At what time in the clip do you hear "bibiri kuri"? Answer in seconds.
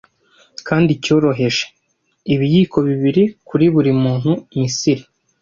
2.87-3.65